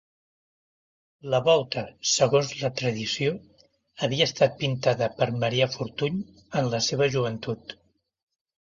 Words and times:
La 1.33 1.41
volta, 1.47 1.83
segons 2.13 2.49
la 2.63 2.71
tradició, 2.81 3.35
havia 4.09 4.29
estat 4.31 4.59
pintada 4.65 5.11
per 5.21 5.29
Marià 5.45 5.71
Fortuny 5.79 6.21
en 6.43 6.73
la 6.77 6.83
seva 6.91 7.13
joventut. 7.19 7.81